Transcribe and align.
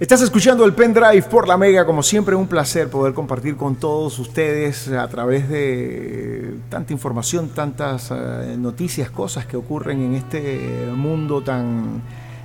Estás 0.00 0.22
escuchando 0.22 0.64
el 0.64 0.72
pendrive 0.72 1.20
por 1.24 1.46
la 1.46 1.58
Mega, 1.58 1.84
como 1.84 2.02
siempre 2.02 2.34
un 2.34 2.46
placer 2.46 2.88
poder 2.88 3.12
compartir 3.12 3.58
con 3.58 3.76
todos 3.76 4.18
ustedes 4.18 4.88
a 4.88 5.06
través 5.08 5.46
de 5.50 6.54
tanta 6.70 6.94
información, 6.94 7.50
tantas 7.50 8.10
eh, 8.10 8.56
noticias, 8.58 9.10
cosas 9.10 9.44
que 9.44 9.58
ocurren 9.58 10.00
en 10.00 10.14
este 10.14 10.88
mundo 10.96 11.42
tan 11.42 12.00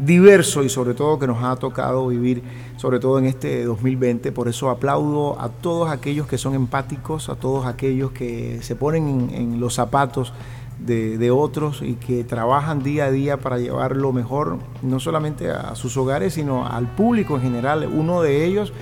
diverso 0.00 0.64
y 0.64 0.68
sobre 0.68 0.94
todo 0.94 1.20
que 1.20 1.28
nos 1.28 1.40
ha 1.44 1.54
tocado 1.54 2.08
vivir, 2.08 2.42
sobre 2.78 2.98
todo 2.98 3.20
en 3.20 3.26
este 3.26 3.64
2020. 3.64 4.32
Por 4.32 4.48
eso 4.48 4.68
aplaudo 4.68 5.40
a 5.40 5.48
todos 5.48 5.88
aquellos 5.88 6.26
que 6.26 6.38
son 6.38 6.56
empáticos, 6.56 7.28
a 7.28 7.36
todos 7.36 7.64
aquellos 7.66 8.10
que 8.10 8.58
se 8.60 8.74
ponen 8.74 9.30
en 9.32 9.60
los 9.60 9.74
zapatos 9.74 10.32
de, 10.78 11.30
otros 11.30 11.82
y 11.82 11.94
que 11.94 12.24
trabajan 12.24 12.82
día 12.82 13.06
a 13.06 13.10
día 13.10 13.38
para 13.38 13.58
llevar 13.58 13.96
lo 13.96 14.12
mejor, 14.12 14.58
no 14.82 15.00
solamente 15.00 15.50
a 15.50 15.74
sus 15.74 15.96
hogares, 15.96 16.34
sino 16.34 16.66
al 16.66 16.86
público 16.94 17.36
en 17.36 17.42
general. 17.42 17.88
Uno 17.92 18.22
de 18.22 18.44
ellos 18.44 18.72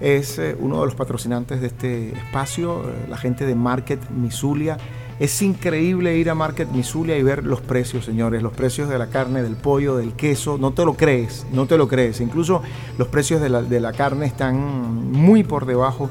es 0.00 0.38
eh, 0.38 0.56
uno 0.58 0.80
de 0.80 0.86
los 0.86 0.94
patrocinantes 0.94 1.60
de 1.60 1.66
este 1.66 2.12
espacio, 2.12 2.82
eh, 2.88 3.06
la 3.08 3.16
gente 3.16 3.46
de 3.46 3.54
Market 3.54 4.10
Misulia. 4.10 4.78
Es 5.20 5.42
increíble 5.42 6.16
ir 6.16 6.30
a 6.30 6.34
Market 6.34 6.70
Misulia 6.70 7.18
y 7.18 7.22
ver 7.22 7.44
los 7.44 7.60
precios, 7.60 8.06
señores, 8.06 8.42
los 8.42 8.54
precios 8.54 8.88
de 8.88 8.96
la 8.96 9.08
carne, 9.08 9.42
del 9.42 9.54
pollo, 9.54 9.98
del 9.98 10.14
queso. 10.14 10.56
No 10.56 10.72
te 10.72 10.82
lo 10.82 10.94
crees, 10.94 11.46
no 11.52 11.66
te 11.66 11.76
lo 11.76 11.88
crees. 11.88 12.22
Incluso 12.22 12.62
los 12.96 13.08
precios 13.08 13.42
de 13.42 13.50
la, 13.50 13.60
de 13.60 13.80
la 13.80 13.92
carne 13.92 14.24
están 14.24 15.12
muy 15.12 15.44
por 15.44 15.66
debajo 15.66 16.08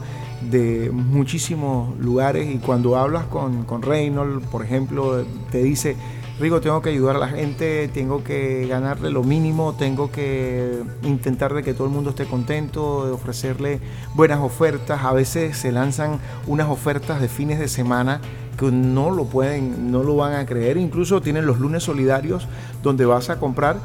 de 0.51 0.91
muchísimos 0.93 1.97
lugares 1.97 2.53
y 2.53 2.59
cuando 2.59 2.97
hablas 2.97 3.25
con, 3.25 3.63
con 3.63 3.81
Reynolds, 3.81 4.45
por 4.45 4.63
ejemplo, 4.63 5.25
te 5.51 5.63
dice, 5.63 5.95
Rigo, 6.39 6.61
tengo 6.61 6.81
que 6.83 6.89
ayudar 6.89 7.15
a 7.15 7.19
la 7.19 7.29
gente, 7.29 7.89
tengo 7.89 8.23
que 8.23 8.67
ganarle 8.67 9.09
lo 9.09 9.23
mínimo, 9.23 9.73
tengo 9.73 10.11
que 10.11 10.83
intentar 11.01 11.55
de 11.55 11.63
que 11.63 11.73
todo 11.73 11.87
el 11.87 11.93
mundo 11.93 12.11
esté 12.11 12.25
contento, 12.25 13.07
de 13.07 13.11
ofrecerle 13.11 13.81
buenas 14.13 14.39
ofertas. 14.39 15.03
A 15.03 15.13
veces 15.13 15.57
se 15.57 15.71
lanzan 15.71 16.19
unas 16.45 16.69
ofertas 16.69 17.19
de 17.19 17.27
fines 17.27 17.57
de 17.57 17.67
semana 17.67 18.21
que 18.59 18.71
no 18.71 19.09
lo 19.09 19.25
pueden, 19.25 19.89
no 19.91 20.03
lo 20.03 20.17
van 20.17 20.33
a 20.33 20.45
creer. 20.45 20.75
Incluso 20.77 21.21
tienen 21.21 21.45
los 21.45 21.59
lunes 21.59 21.83
solidarios 21.83 22.47
donde 22.83 23.05
vas 23.05 23.29
a 23.29 23.39
comprar 23.39 23.77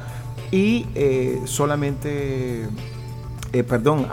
y 0.51 0.87
eh, 0.95 1.41
solamente 1.45 2.69
eh, 3.53 3.63
perdón, 3.63 4.09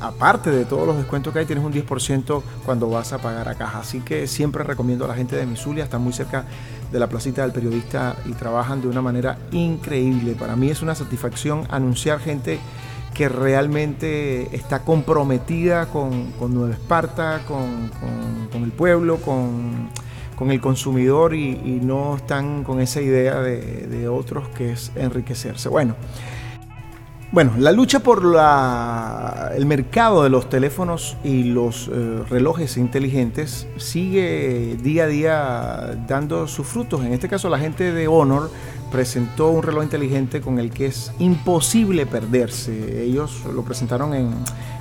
aparte 0.00 0.50
de 0.50 0.64
todos 0.64 0.86
los 0.86 0.96
descuentos 0.96 1.30
que 1.30 1.40
hay, 1.40 1.44
tienes 1.44 1.62
un 1.62 1.74
10% 1.74 2.42
cuando 2.64 2.88
vas 2.88 3.12
a 3.12 3.18
pagar 3.18 3.46
a 3.46 3.54
caja. 3.54 3.80
Así 3.80 4.00
que 4.00 4.26
siempre 4.26 4.64
recomiendo 4.64 5.04
a 5.04 5.08
la 5.08 5.14
gente 5.14 5.36
de 5.36 5.44
Misulia, 5.44 5.84
están 5.84 6.00
muy 6.00 6.14
cerca 6.14 6.46
de 6.90 6.98
la 6.98 7.06
placita 7.06 7.42
del 7.42 7.52
periodista 7.52 8.16
y 8.24 8.32
trabajan 8.32 8.80
de 8.80 8.88
una 8.88 9.02
manera 9.02 9.36
increíble. 9.52 10.32
Para 10.32 10.56
mí 10.56 10.70
es 10.70 10.80
una 10.80 10.94
satisfacción 10.94 11.66
anunciar 11.68 12.18
gente 12.18 12.60
que 13.18 13.28
realmente 13.28 14.54
está 14.54 14.84
comprometida 14.84 15.86
con, 15.86 16.32
Nueva 16.54 16.72
Esparta, 16.72 17.40
con, 17.48 17.90
el 18.62 18.70
pueblo, 18.70 19.16
con, 19.16 19.90
el 20.48 20.60
consumidor 20.60 21.34
y, 21.34 21.80
no 21.82 22.14
están 22.14 22.62
con 22.62 22.80
esa 22.80 23.00
idea 23.00 23.40
de, 23.40 23.88
de 23.88 24.06
otros 24.06 24.48
que 24.50 24.70
es 24.70 24.92
enriquecerse. 24.94 25.68
Bueno. 25.68 25.96
Bueno, 27.30 27.52
la 27.58 27.72
lucha 27.72 28.00
por 28.00 28.22
el 29.54 29.66
mercado 29.66 30.22
de 30.22 30.30
los 30.30 30.48
teléfonos 30.48 31.14
y 31.22 31.44
los 31.44 31.90
eh, 31.92 32.22
relojes 32.30 32.78
inteligentes 32.78 33.66
sigue 33.76 34.78
día 34.82 35.04
a 35.04 35.06
día 35.08 36.04
dando 36.08 36.48
sus 36.48 36.66
frutos. 36.66 37.04
En 37.04 37.12
este 37.12 37.28
caso, 37.28 37.50
la 37.50 37.58
gente 37.58 37.92
de 37.92 38.08
Honor 38.08 38.50
presentó 38.90 39.50
un 39.50 39.62
reloj 39.62 39.82
inteligente 39.82 40.40
con 40.40 40.58
el 40.58 40.70
que 40.70 40.86
es 40.86 41.12
imposible 41.18 42.06
perderse. 42.06 43.02
Ellos 43.02 43.42
lo 43.54 43.62
presentaron 43.62 44.14
en, 44.14 44.32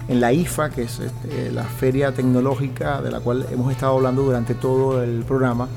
la 0.07 0.31
IFA, 0.31 0.69
que 0.69 0.83
es 0.83 0.99
este, 1.01 1.51
la 1.51 1.65
feria 1.65 2.13
tecnológica 2.13 3.01
de 3.01 3.11
la 3.11 3.19
cual 3.19 3.45
hemos 3.51 3.73
estado 3.73 3.97
hablando 3.97 4.21
durante 4.21 4.55
todo 4.55 5.03
el 5.03 5.25
programa. 5.25 5.67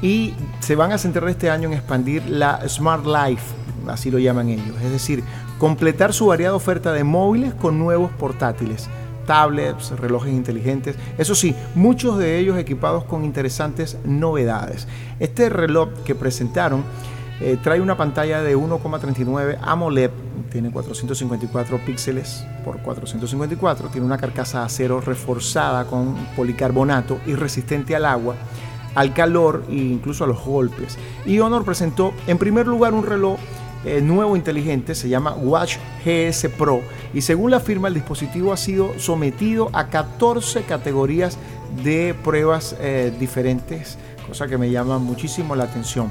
Y 0.00 0.32
se 0.60 0.76
van 0.76 0.92
a 0.92 0.98
centrar 0.98 1.28
este 1.28 1.50
año 1.50 1.68
en 1.70 1.74
expandir 1.74 2.24
la 2.28 2.68
Smart 2.68 3.04
Life, 3.04 3.42
así 3.88 4.12
lo 4.12 4.20
llaman 4.20 4.48
ellos. 4.48 4.76
Es 4.80 4.92
decir, 4.92 5.24
completar 5.58 6.12
su 6.12 6.26
variada 6.26 6.54
oferta 6.54 6.92
de 6.92 7.04
móviles 7.04 7.54
con 7.54 7.78
nuevos 7.78 8.10
portátiles, 8.12 8.88
tablets, 9.26 9.90
relojes 9.98 10.32
inteligentes, 10.32 10.96
eso 11.18 11.34
sí, 11.34 11.54
muchos 11.74 12.18
de 12.18 12.38
ellos 12.38 12.58
equipados 12.58 13.04
con 13.04 13.24
interesantes 13.24 13.98
novedades. 14.04 14.86
Este 15.18 15.48
reloj 15.48 15.90
que 16.04 16.14
presentaron 16.14 16.84
eh, 17.40 17.58
trae 17.62 17.80
una 17.80 17.96
pantalla 17.96 18.42
de 18.42 18.56
1,39 18.56 19.58
AMOLED, 19.60 20.10
tiene 20.52 20.70
454 20.70 21.84
píxeles 21.84 22.46
por 22.64 22.78
454, 22.78 23.88
tiene 23.88 24.06
una 24.06 24.18
carcasa 24.18 24.60
de 24.60 24.66
acero 24.66 25.00
reforzada 25.00 25.84
con 25.86 26.14
policarbonato 26.36 27.18
y 27.26 27.34
resistente 27.34 27.96
al 27.96 28.04
agua, 28.04 28.36
al 28.94 29.12
calor 29.12 29.64
e 29.68 29.74
incluso 29.74 30.22
a 30.22 30.26
los 30.28 30.44
golpes. 30.44 30.96
Y 31.26 31.40
Honor 31.40 31.64
presentó 31.64 32.14
en 32.28 32.38
primer 32.38 32.68
lugar 32.68 32.94
un 32.94 33.04
reloj 33.04 33.38
eh, 33.84 34.00
nuevo 34.00 34.36
inteligente, 34.36 34.94
se 34.94 35.08
llama 35.08 35.34
Watch 35.34 35.76
GS 36.04 36.48
Pro 36.56 36.80
y 37.12 37.20
según 37.20 37.50
la 37.50 37.60
firma 37.60 37.88
el 37.88 37.94
dispositivo 37.94 38.52
ha 38.52 38.56
sido 38.56 38.98
sometido 38.98 39.70
a 39.72 39.88
14 39.88 40.62
categorías 40.62 41.38
de 41.82 42.14
pruebas 42.22 42.76
eh, 42.80 43.12
diferentes, 43.18 43.98
cosa 44.26 44.46
que 44.46 44.58
me 44.58 44.70
llama 44.70 44.98
muchísimo 44.98 45.54
la 45.54 45.64
atención. 45.64 46.10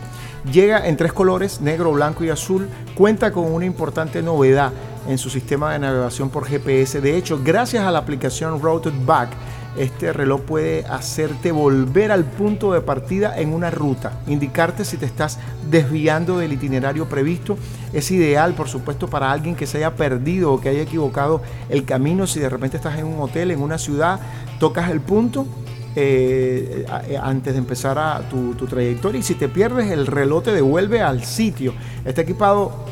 Llega 0.51 0.87
en 0.87 0.97
tres 0.97 1.13
colores, 1.13 1.61
negro, 1.61 1.91
blanco 1.93 2.23
y 2.23 2.29
azul, 2.29 2.67
cuenta 2.95 3.31
con 3.31 3.51
una 3.51 3.65
importante 3.65 4.21
novedad 4.21 4.71
en 5.07 5.17
su 5.17 5.29
sistema 5.29 5.73
de 5.73 5.79
navegación 5.79 6.29
por 6.29 6.45
GPS. 6.45 7.01
De 7.01 7.17
hecho, 7.17 7.39
gracias 7.43 7.85
a 7.85 7.91
la 7.91 7.99
aplicación 7.99 8.61
Routed 8.61 8.93
Back, 9.05 9.29
este 9.77 10.13
reloj 10.13 10.41
puede 10.41 10.85
hacerte 10.85 11.51
volver 11.51 12.11
al 12.11 12.25
punto 12.25 12.73
de 12.73 12.81
partida 12.81 13.39
en 13.39 13.53
una 13.53 13.71
ruta, 13.71 14.19
indicarte 14.27 14.85
si 14.85 14.97
te 14.97 15.05
estás 15.05 15.39
desviando 15.69 16.37
del 16.37 16.53
itinerario 16.53 17.07
previsto. 17.07 17.57
Es 17.91 18.11
ideal, 18.11 18.53
por 18.53 18.67
supuesto, 18.67 19.09
para 19.09 19.31
alguien 19.31 19.55
que 19.55 19.65
se 19.65 19.77
haya 19.77 19.95
perdido 19.95 20.53
o 20.53 20.61
que 20.61 20.69
haya 20.69 20.81
equivocado 20.81 21.41
el 21.69 21.85
camino. 21.85 22.27
Si 22.27 22.39
de 22.39 22.49
repente 22.49 22.77
estás 22.77 22.99
en 22.99 23.05
un 23.05 23.19
hotel, 23.19 23.51
en 23.51 23.61
una 23.61 23.77
ciudad, 23.77 24.19
tocas 24.59 24.91
el 24.91 25.01
punto 25.01 25.47
eh, 25.95 26.85
antes 27.21 27.53
de 27.53 27.59
empezar 27.59 27.97
a 27.97 28.27
tu, 28.29 28.55
tu, 28.55 28.65
trayectoria 28.65 29.19
y 29.19 29.23
si 29.23 29.35
te 29.35 29.47
pierdes 29.47 29.91
el 29.91 30.07
reloj 30.07 30.43
te 30.43 30.51
devuelve 30.51 31.01
al 31.01 31.23
sitio. 31.23 31.73
Está 32.05 32.21
equipado 32.21 32.85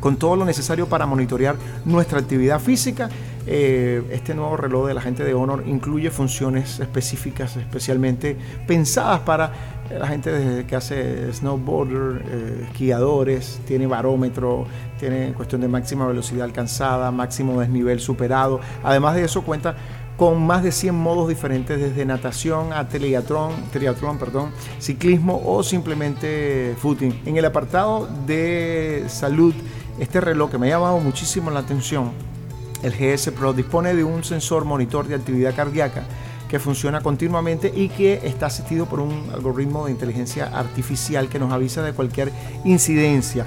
con 0.00 0.16
todo 0.16 0.36
lo 0.36 0.44
necesario 0.44 0.86
para 0.86 1.06
monitorear 1.06 1.56
nuestra 1.84 2.18
actividad 2.18 2.60
física 2.60 3.08
eh, 3.48 4.02
este 4.10 4.34
nuevo 4.34 4.56
reloj 4.56 4.88
de 4.88 4.94
la 4.94 5.00
gente 5.00 5.22
de 5.22 5.32
Honor 5.32 5.62
incluye 5.66 6.10
funciones 6.10 6.80
específicas, 6.80 7.56
especialmente 7.56 8.36
pensadas 8.66 9.20
para 9.20 9.52
la 9.90 10.08
gente 10.08 10.64
que 10.66 10.74
hace 10.74 11.32
snowboarder, 11.32 12.22
eh, 12.28 12.64
esquiadores, 12.68 13.60
tiene 13.66 13.86
barómetro, 13.86 14.66
tiene 14.98 15.32
cuestión 15.32 15.60
de 15.60 15.68
máxima 15.68 16.06
velocidad 16.08 16.44
alcanzada, 16.44 17.12
máximo 17.12 17.60
desnivel 17.60 18.00
superado. 18.00 18.60
Además 18.82 19.14
de 19.14 19.24
eso 19.24 19.42
cuenta 19.42 19.76
con 20.16 20.44
más 20.44 20.62
de 20.62 20.72
100 20.72 20.94
modos 20.94 21.28
diferentes 21.28 21.78
desde 21.78 22.04
natación 22.04 22.72
a 22.72 22.88
triatlón, 22.88 23.52
perdón, 24.18 24.50
ciclismo 24.80 25.40
o 25.44 25.62
simplemente 25.62 26.74
footing. 26.78 27.22
En 27.26 27.36
el 27.36 27.44
apartado 27.44 28.08
de 28.26 29.04
salud, 29.08 29.54
este 30.00 30.20
reloj 30.20 30.50
que 30.50 30.58
me 30.58 30.66
ha 30.66 30.70
llamado 30.70 30.98
muchísimo 30.98 31.50
la 31.50 31.60
atención 31.60 32.10
el 32.86 32.94
GS 32.94 33.32
Pro 33.32 33.52
dispone 33.52 33.94
de 33.94 34.04
un 34.04 34.22
sensor 34.24 34.64
monitor 34.64 35.08
de 35.08 35.16
actividad 35.16 35.54
cardíaca 35.54 36.04
que 36.48 36.60
funciona 36.60 37.00
continuamente 37.00 37.72
y 37.74 37.88
que 37.88 38.20
está 38.24 38.46
asistido 38.46 38.86
por 38.86 39.00
un 39.00 39.30
algoritmo 39.34 39.86
de 39.86 39.92
inteligencia 39.92 40.46
artificial 40.46 41.28
que 41.28 41.40
nos 41.40 41.52
avisa 41.52 41.82
de 41.82 41.92
cualquier 41.92 42.30
incidencia. 42.64 43.44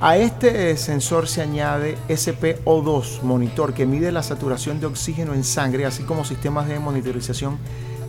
A 0.00 0.16
este 0.16 0.76
sensor 0.76 1.28
se 1.28 1.42
añade 1.42 1.96
SPO2 2.08 3.22
monitor 3.22 3.72
que 3.72 3.86
mide 3.86 4.10
la 4.10 4.24
saturación 4.24 4.80
de 4.80 4.86
oxígeno 4.86 5.32
en 5.34 5.44
sangre, 5.44 5.86
así 5.86 6.02
como 6.02 6.24
sistemas 6.24 6.66
de 6.66 6.80
monitorización 6.80 7.58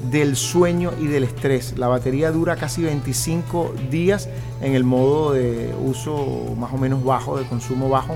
del 0.10 0.36
sueño 0.36 0.92
y 1.00 1.06
del 1.06 1.24
estrés. 1.24 1.78
La 1.78 1.88
batería 1.88 2.32
dura 2.32 2.56
casi 2.56 2.82
25 2.82 3.76
días 3.92 4.28
en 4.62 4.74
el 4.74 4.84
modo 4.84 5.34
de 5.34 5.72
uso 5.86 6.56
más 6.58 6.74
o 6.74 6.78
menos 6.78 7.04
bajo, 7.04 7.38
de 7.38 7.46
consumo 7.46 7.90
bajo 7.90 8.16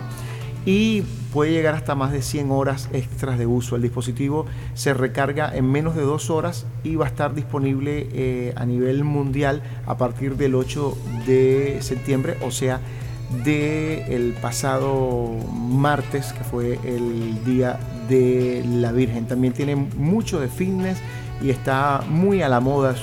y 0.65 1.03
puede 1.37 1.51
llegar 1.51 1.75
hasta 1.75 1.93
más 1.93 2.11
de 2.11 2.23
100 2.23 2.49
horas 2.49 2.89
extras 2.93 3.37
de 3.37 3.45
uso. 3.45 3.75
El 3.75 3.83
dispositivo 3.83 4.47
se 4.73 4.95
recarga 4.95 5.55
en 5.55 5.71
menos 5.71 5.95
de 5.95 6.01
dos 6.01 6.31
horas 6.31 6.65
y 6.83 6.95
va 6.95 7.05
a 7.05 7.09
estar 7.09 7.35
disponible 7.35 8.07
eh, 8.11 8.53
a 8.55 8.65
nivel 8.65 9.03
mundial 9.03 9.61
a 9.85 9.97
partir 9.97 10.35
del 10.35 10.55
8 10.55 10.97
de 11.27 11.77
septiembre, 11.81 12.37
o 12.43 12.49
sea, 12.49 12.79
del 13.45 14.33
pasado 14.41 15.29
martes, 15.53 16.33
que 16.33 16.43
fue 16.43 16.79
el 16.83 17.43
día 17.45 17.79
de 18.09 18.65
la 18.67 18.91
Virgen. 18.91 19.27
También 19.27 19.53
tiene 19.53 19.75
mucho 19.75 20.39
de 20.39 20.47
fitness 20.47 20.97
y 21.39 21.51
está 21.51 22.03
muy 22.09 22.41
a 22.41 22.49
la 22.49 22.61
moda, 22.61 22.95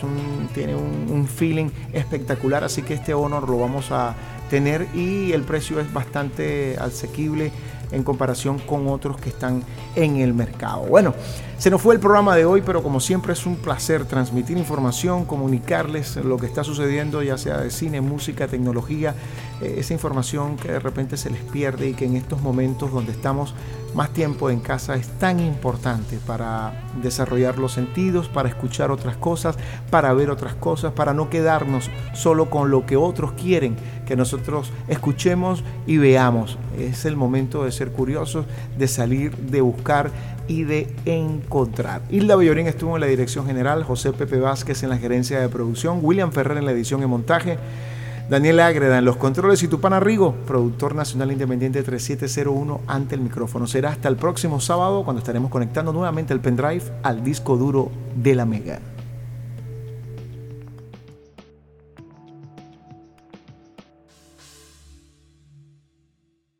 tiene 0.52 0.74
un, 0.74 1.06
un 1.08 1.28
feeling 1.28 1.68
espectacular, 1.92 2.64
así 2.64 2.82
que 2.82 2.94
este 2.94 3.14
honor 3.14 3.48
lo 3.48 3.60
vamos 3.60 3.92
a 3.92 4.16
tener 4.50 4.88
y 4.92 5.30
el 5.30 5.42
precio 5.42 5.78
es 5.78 5.92
bastante 5.92 6.76
asequible 6.80 7.52
en 7.94 8.02
comparación 8.02 8.58
con 8.58 8.88
otros 8.88 9.16
que 9.16 9.30
están 9.30 9.62
en 9.94 10.16
el 10.16 10.34
mercado. 10.34 10.82
Bueno, 10.82 11.14
se 11.58 11.70
nos 11.70 11.80
fue 11.80 11.94
el 11.94 12.00
programa 12.00 12.34
de 12.36 12.44
hoy, 12.44 12.62
pero 12.64 12.82
como 12.82 13.00
siempre 13.00 13.32
es 13.32 13.46
un 13.46 13.56
placer 13.56 14.04
transmitir 14.04 14.58
información, 14.58 15.24
comunicarles 15.24 16.16
lo 16.16 16.36
que 16.36 16.46
está 16.46 16.64
sucediendo, 16.64 17.22
ya 17.22 17.38
sea 17.38 17.58
de 17.58 17.70
cine, 17.70 18.00
música, 18.00 18.48
tecnología, 18.48 19.14
eh, 19.62 19.76
esa 19.78 19.94
información 19.94 20.56
que 20.56 20.72
de 20.72 20.80
repente 20.80 21.16
se 21.16 21.30
les 21.30 21.40
pierde 21.42 21.88
y 21.88 21.94
que 21.94 22.04
en 22.06 22.16
estos 22.16 22.42
momentos 22.42 22.92
donde 22.92 23.12
estamos 23.12 23.54
más 23.94 24.10
tiempo 24.10 24.50
en 24.50 24.58
casa 24.58 24.96
es 24.96 25.06
tan 25.18 25.38
importante 25.38 26.18
para 26.26 26.88
desarrollar 27.00 27.58
los 27.58 27.72
sentidos, 27.72 28.28
para 28.28 28.48
escuchar 28.48 28.90
otras 28.90 29.16
cosas, 29.16 29.56
para 29.90 30.12
ver 30.12 30.30
otras 30.30 30.54
cosas, 30.54 30.92
para 30.92 31.14
no 31.14 31.30
quedarnos 31.30 31.90
solo 32.12 32.50
con 32.50 32.70
lo 32.70 32.84
que 32.86 32.96
otros 32.96 33.32
quieren 33.32 33.76
que 34.04 34.16
nosotros 34.16 34.72
escuchemos 34.88 35.62
y 35.86 35.96
veamos. 35.98 36.58
Es 36.78 37.04
el 37.04 37.16
momento 37.16 37.64
de 37.64 37.72
curiosos, 37.90 38.46
de 38.78 38.88
salir, 38.88 39.36
de 39.36 39.60
buscar 39.60 40.10
y 40.48 40.64
de 40.64 40.88
encontrar. 41.04 42.02
Hilda 42.10 42.36
Bellorín 42.36 42.66
estuvo 42.66 42.96
en 42.96 43.00
la 43.00 43.06
dirección 43.06 43.46
general, 43.46 43.84
José 43.84 44.12
Pepe 44.12 44.38
Vázquez 44.38 44.82
en 44.82 44.90
la 44.90 44.98
gerencia 44.98 45.40
de 45.40 45.48
producción, 45.48 46.00
William 46.02 46.32
Ferrer 46.32 46.58
en 46.58 46.66
la 46.66 46.72
edición 46.72 47.02
y 47.02 47.06
montaje. 47.06 47.58
Daniel 48.28 48.60
Ágreda 48.60 48.96
en 48.96 49.04
los 49.04 49.16
controles 49.16 49.62
y 49.62 49.68
Tupana 49.68 50.00
Rigo, 50.00 50.34
productor 50.46 50.94
nacional 50.94 51.30
independiente 51.30 51.82
3701 51.82 52.80
ante 52.86 53.14
el 53.14 53.20
micrófono. 53.20 53.66
Será 53.66 53.90
hasta 53.90 54.08
el 54.08 54.16
próximo 54.16 54.60
sábado 54.60 55.04
cuando 55.04 55.18
estaremos 55.18 55.50
conectando 55.50 55.92
nuevamente 55.92 56.32
el 56.32 56.40
pendrive 56.40 56.84
al 57.02 57.22
disco 57.22 57.58
duro 57.58 57.90
de 58.16 58.34
la 58.34 58.46
Mega. 58.46 58.93